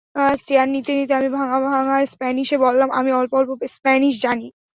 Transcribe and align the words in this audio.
Chair 0.45 0.67
নিতে 0.69 0.91
নিতে 0.97 1.13
আমি 1.19 1.29
ভাঙা 1.37 1.57
ভাঙা 1.67 1.95
স্প্যানিশে 2.13 2.55
বললাম, 2.65 2.89
আমি 2.99 3.09
অল্পস্বল্প 3.19 3.61
স্প্যানিশ 3.75 4.13
জানি। 4.25 4.47